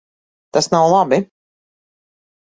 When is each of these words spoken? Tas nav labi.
Tas 0.57 0.69
nav 0.71 0.85
labi. 0.93 1.19